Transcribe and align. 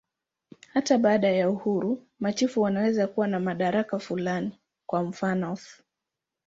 Hata 0.73 0.97
baada 0.97 1.29
ya 1.31 1.49
uhuru, 1.49 2.03
machifu 2.19 2.61
wanaweza 2.61 3.07
kuwa 3.07 3.27
na 3.27 3.39
madaraka 3.39 3.99
fulani, 3.99 4.51
kwa 4.85 5.03
mfanof. 5.03 5.81